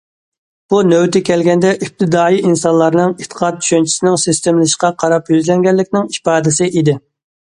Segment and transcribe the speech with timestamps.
[0.73, 6.97] بۇ نۆۋىتى كەلگەندە ئىپتىدائىي ئىنسانلارنىڭ ئېتىقاد چۈشەنچىسىنىڭ سىستېمىلىشىشقا قاراپ يۈزلەنگەنلىكىنىڭ ئىپادىسى ئىدى.